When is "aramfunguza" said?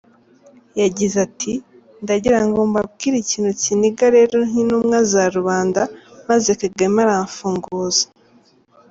7.05-8.05